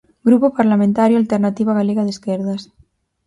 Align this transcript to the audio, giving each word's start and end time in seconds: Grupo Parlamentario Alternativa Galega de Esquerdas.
Grupo 0.27 0.47
Parlamentario 0.59 1.15
Alternativa 1.21 1.77
Galega 1.79 2.05
de 2.05 2.13
Esquerdas. 2.15 2.61